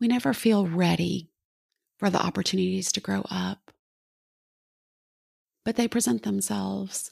we 0.00 0.08
never 0.08 0.32
feel 0.32 0.66
ready 0.66 1.30
for 1.98 2.08
the 2.08 2.22
opportunities 2.22 2.92
to 2.92 3.00
grow 3.00 3.24
up 3.30 3.72
but 5.68 5.76
they 5.76 5.86
present 5.86 6.22
themselves. 6.22 7.10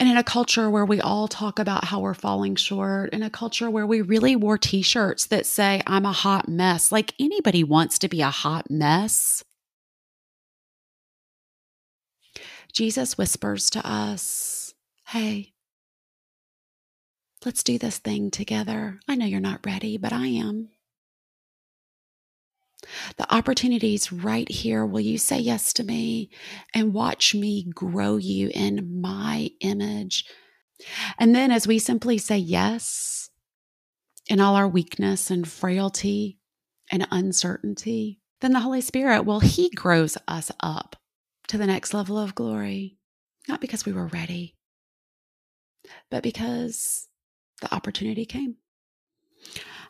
And 0.00 0.08
in 0.08 0.16
a 0.16 0.24
culture 0.24 0.70
where 0.70 0.86
we 0.86 0.98
all 0.98 1.28
talk 1.28 1.58
about 1.58 1.84
how 1.84 2.00
we're 2.00 2.14
falling 2.14 2.56
short, 2.56 3.12
in 3.12 3.22
a 3.22 3.28
culture 3.28 3.70
where 3.70 3.86
we 3.86 4.00
really 4.00 4.34
wore 4.34 4.56
t 4.56 4.80
shirts 4.80 5.26
that 5.26 5.44
say, 5.44 5.82
I'm 5.86 6.06
a 6.06 6.12
hot 6.12 6.48
mess, 6.48 6.90
like 6.90 7.12
anybody 7.20 7.62
wants 7.62 7.98
to 7.98 8.08
be 8.08 8.22
a 8.22 8.30
hot 8.30 8.70
mess. 8.70 9.44
Jesus 12.72 13.18
whispers 13.18 13.70
to 13.70 13.86
us, 13.86 14.74
Hey, 15.08 15.54
let's 17.44 17.62
do 17.62 17.78
this 17.78 17.98
thing 17.98 18.30
together. 18.30 19.00
I 19.08 19.14
know 19.14 19.26
you're 19.26 19.40
not 19.40 19.64
ready, 19.64 19.96
but 19.96 20.12
I 20.12 20.26
am. 20.26 20.68
The 23.16 23.34
opportunities 23.34 24.12
right 24.12 24.48
here. 24.48 24.86
Will 24.86 25.00
you 25.00 25.18
say 25.18 25.38
yes 25.38 25.72
to 25.74 25.84
me 25.84 26.30
and 26.74 26.94
watch 26.94 27.34
me 27.34 27.64
grow 27.64 28.16
you 28.16 28.50
in 28.54 29.00
my 29.00 29.50
image? 29.60 30.24
And 31.18 31.34
then, 31.34 31.50
as 31.50 31.66
we 31.66 31.78
simply 31.78 32.18
say 32.18 32.38
yes 32.38 33.30
in 34.28 34.40
all 34.40 34.54
our 34.54 34.68
weakness 34.68 35.30
and 35.30 35.48
frailty 35.48 36.38
and 36.90 37.06
uncertainty, 37.10 38.20
then 38.40 38.52
the 38.52 38.60
Holy 38.60 38.80
Spirit, 38.80 39.24
well, 39.24 39.40
He 39.40 39.70
grows 39.70 40.16
us 40.28 40.52
up 40.60 40.94
to 41.48 41.58
the 41.58 41.66
next 41.66 41.92
level 41.94 42.18
of 42.18 42.34
glory, 42.34 42.96
not 43.48 43.60
because 43.60 43.84
we 43.84 43.92
were 43.92 44.06
ready, 44.06 44.56
but 46.10 46.22
because 46.22 47.08
the 47.60 47.74
opportunity 47.74 48.24
came. 48.24 48.56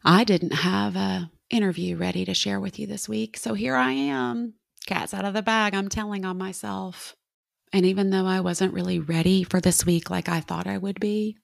I 0.05 0.25
didn't 0.25 0.53
have 0.53 0.97
a 0.97 1.31
interview 1.51 1.97
ready 1.97 2.25
to 2.25 2.35
share 2.35 2.61
with 2.61 2.79
you 2.79 2.87
this 2.87 3.09
week. 3.09 3.37
So 3.37 3.55
here 3.55 3.75
I 3.75 3.93
am, 3.93 4.55
cat's 4.87 5.15
out 5.15 5.25
of 5.25 5.35
the 5.35 5.43
bag, 5.43 5.75
I'm 5.75 5.89
telling 5.89 6.25
on 6.25 6.39
myself. 6.39 7.17
And 7.73 7.85
even 7.85 8.11
though 8.11 8.27
I 8.27 8.41
wasn't 8.41 8.73
really 8.73 8.99
ready 8.99 9.43
for 9.43 9.61
this 9.61 9.85
week 9.85 10.09
like 10.11 10.29
I 10.29 10.41
thought 10.41 10.67
I 10.67 10.79
would 10.79 11.01
be, 11.01 11.37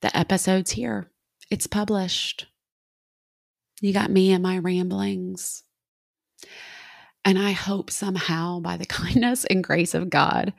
the 0.00 0.16
episode's 0.16 0.72
here. 0.72 1.10
It's 1.50 1.66
published. 1.66 2.46
You 3.80 3.92
got 3.92 4.10
me 4.10 4.32
and 4.32 4.42
my 4.42 4.58
ramblings. 4.58 5.64
And 7.24 7.38
I 7.38 7.52
hope 7.52 7.90
somehow, 7.90 8.60
by 8.60 8.76
the 8.76 8.86
kindness 8.86 9.44
and 9.46 9.62
grace 9.64 9.94
of 9.94 10.10
God, 10.10 10.52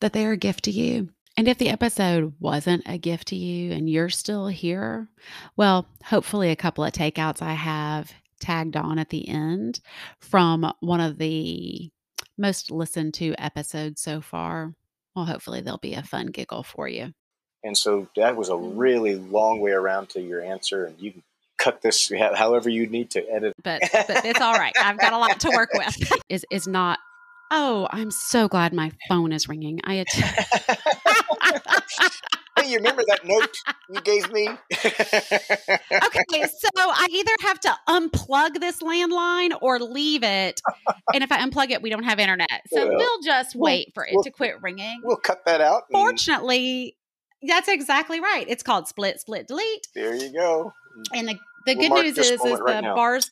that 0.00 0.12
they're 0.12 0.32
a 0.32 0.36
gift 0.36 0.64
to 0.64 0.70
you. 0.70 1.10
And 1.36 1.48
if 1.48 1.58
the 1.58 1.70
episode 1.70 2.34
wasn't 2.40 2.82
a 2.86 2.98
gift 2.98 3.28
to 3.28 3.36
you 3.36 3.72
and 3.72 3.88
you're 3.88 4.10
still 4.10 4.48
here, 4.48 5.08
well, 5.56 5.86
hopefully 6.04 6.50
a 6.50 6.56
couple 6.56 6.84
of 6.84 6.92
takeouts 6.92 7.40
I 7.40 7.54
have 7.54 8.12
tagged 8.40 8.76
on 8.76 8.98
at 8.98 9.10
the 9.10 9.28
end 9.28 9.80
from 10.20 10.70
one 10.80 11.00
of 11.00 11.18
the 11.18 11.90
most 12.36 12.70
listened 12.70 13.14
to 13.14 13.34
episodes 13.38 14.02
so 14.02 14.20
far. 14.20 14.74
Well, 15.14 15.24
hopefully 15.26 15.60
they'll 15.62 15.78
be 15.78 15.94
a 15.94 16.02
fun 16.02 16.26
giggle 16.26 16.64
for 16.64 16.88
you. 16.88 17.12
And 17.64 17.76
so 17.76 18.08
that 18.16 18.36
was 18.36 18.48
a 18.50 18.52
Mm-hmm. 18.60 18.78
really 18.78 19.16
long 19.16 19.60
way 19.60 19.72
around 19.72 20.10
to 20.10 20.20
your 20.22 20.42
answer, 20.42 20.86
and 20.86 21.00
you 21.00 21.12
can 21.12 21.22
cut 21.62 21.82
this 21.82 22.10
however 22.34 22.68
you 22.68 22.86
need 22.86 23.10
to 23.12 23.20
edit. 23.30 23.54
But 23.62 23.82
but 23.92 24.24
it's 24.24 24.40
all 24.40 24.54
right. 24.54 24.72
I've 24.80 24.98
got 24.98 25.12
a 25.12 25.18
lot 25.18 25.40
to 25.40 25.50
work 25.50 25.70
with. 25.74 26.12
Is 26.28 26.44
is 26.50 26.66
not 26.66 26.98
Oh, 27.54 27.86
I'm 27.90 28.10
so 28.10 28.48
glad 28.48 28.72
my 28.72 28.92
phone 29.10 29.30
is 29.30 29.46
ringing. 29.46 29.78
I 29.84 29.96
att- 29.96 30.08
hey, 32.58 32.70
you 32.70 32.78
remember 32.78 33.02
that 33.08 33.26
note 33.26 33.54
you 33.90 34.00
gave 34.00 34.32
me? 34.32 34.48
okay, 34.72 36.44
so 36.48 36.70
I 36.76 37.08
either 37.10 37.32
have 37.42 37.60
to 37.60 37.74
unplug 37.90 38.58
this 38.60 38.82
landline 38.82 39.50
or 39.60 39.78
leave 39.80 40.22
it. 40.22 40.62
And 41.12 41.22
if 41.22 41.30
I 41.30 41.46
unplug 41.46 41.68
it, 41.70 41.82
we 41.82 41.90
don't 41.90 42.04
have 42.04 42.18
internet. 42.18 42.48
So 42.72 42.88
Well, 42.88 42.96
we'll 42.96 43.20
just 43.22 43.54
we'll- 43.54 43.64
wait 43.64 43.92
for 43.94 44.06
it 44.06 44.12
we'll- 44.14 44.24
to 44.24 44.30
quit 44.30 44.54
ringing. 44.62 45.02
We'll 45.04 45.16
cut 45.18 45.44
that 45.44 45.60
out. 45.60 45.82
and 45.90 46.00
Fortunately, 46.00 46.96
that's 47.46 47.68
exactly 47.68 48.20
right. 48.20 48.46
It's 48.48 48.62
called 48.62 48.88
split, 48.88 49.20
split, 49.20 49.46
delete. 49.48 49.88
there 49.94 50.14
you 50.14 50.32
go. 50.32 50.72
And 51.14 51.28
the, 51.28 51.38
the 51.66 51.74
We'll 51.76 51.88
good 51.90 52.02
news 52.04 52.18
is, 52.18 52.30
is 52.30 52.40
right 52.60 52.76
the 52.76 52.80
now. 52.82 52.94
bars. 52.94 53.30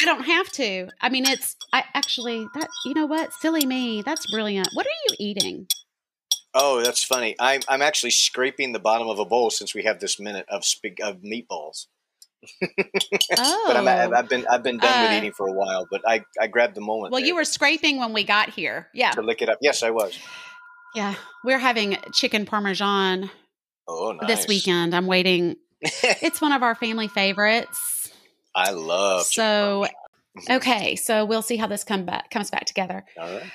I 0.00 0.04
don't 0.06 0.24
have 0.24 0.50
to. 0.52 0.88
I 1.00 1.08
mean, 1.08 1.24
it's 1.26 1.56
I 1.72 1.84
actually 1.94 2.46
that 2.54 2.68
you 2.84 2.94
know 2.94 3.06
what, 3.06 3.32
silly 3.34 3.64
me. 3.66 4.02
That's 4.02 4.28
brilliant. 4.30 4.68
What 4.74 4.86
are 4.86 4.90
you 5.08 5.16
eating? 5.20 5.66
Oh, 6.52 6.82
that's 6.82 7.02
funny. 7.04 7.34
I'm 7.38 7.60
I'm 7.68 7.82
actually 7.82 8.10
scraping 8.10 8.72
the 8.72 8.78
bottom 8.80 9.08
of 9.08 9.18
a 9.18 9.24
bowl 9.24 9.50
since 9.50 9.74
we 9.74 9.84
have 9.84 10.00
this 10.00 10.18
minute 10.18 10.46
of 10.48 10.62
spig- 10.62 11.00
of 11.00 11.18
meatballs. 11.22 11.86
Oh, 13.38 13.64
But 13.66 13.76
I'm, 13.76 13.88
I've 13.88 14.12
I've 14.12 14.28
been 14.28 14.46
I've 14.50 14.62
been 14.62 14.78
done 14.78 14.98
Uh, 14.98 15.02
with 15.08 15.18
eating 15.18 15.32
for 15.32 15.46
a 15.48 15.52
while. 15.52 15.86
But 15.90 16.02
I 16.06 16.24
I 16.40 16.46
grabbed 16.48 16.74
the 16.74 16.80
moment. 16.80 17.12
well, 17.12 17.20
you 17.20 17.34
were 17.34 17.44
scraping 17.44 17.98
when 17.98 18.12
we 18.12 18.24
got 18.24 18.50
here. 18.50 18.88
Yeah, 18.94 19.12
to 19.12 19.22
lick 19.22 19.42
it 19.42 19.48
up. 19.48 19.58
Yes, 19.60 19.82
I 19.82 19.90
was. 19.90 20.18
yeah. 20.94 21.14
We're 21.44 21.58
having 21.58 21.96
chicken 22.12 22.46
parmesan 22.46 23.30
Oh, 23.88 24.12
nice. 24.20 24.26
this 24.28 24.48
weekend. 24.48 24.94
I'm 24.94 25.06
waiting. 25.06 25.56
It's 26.22 26.40
one 26.40 26.52
of 26.52 26.62
our 26.62 26.74
family 26.74 27.08
favorites. 27.08 28.10
I 28.54 28.70
love. 28.70 29.24
So, 29.24 29.86
okay, 30.50 30.96
so 30.96 31.24
we'll 31.24 31.42
see 31.42 31.56
how 31.56 31.66
this 31.66 31.84
come 31.84 32.04
back 32.04 32.30
comes 32.30 32.50
back 32.50 32.64
together. 32.64 33.04
All 33.18 33.30
right. 33.30 33.50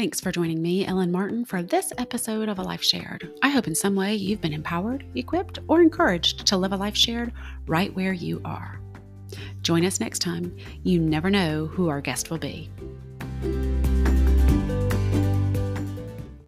Thanks 0.00 0.18
for 0.18 0.32
joining 0.32 0.62
me, 0.62 0.86
Ellen 0.86 1.12
Martin, 1.12 1.44
for 1.44 1.62
this 1.62 1.92
episode 1.98 2.48
of 2.48 2.58
A 2.58 2.62
Life 2.62 2.82
Shared. 2.82 3.34
I 3.42 3.50
hope 3.50 3.66
in 3.66 3.74
some 3.74 3.94
way 3.94 4.14
you've 4.14 4.40
been 4.40 4.54
empowered, 4.54 5.04
equipped, 5.14 5.58
or 5.68 5.82
encouraged 5.82 6.46
to 6.46 6.56
live 6.56 6.72
a 6.72 6.76
life 6.76 6.96
shared 6.96 7.34
right 7.66 7.94
where 7.94 8.14
you 8.14 8.40
are. 8.42 8.80
Join 9.60 9.84
us 9.84 10.00
next 10.00 10.20
time. 10.20 10.56
You 10.84 11.00
never 11.00 11.28
know 11.28 11.66
who 11.66 11.90
our 11.90 12.00
guest 12.00 12.30
will 12.30 12.38
be. 12.38 12.70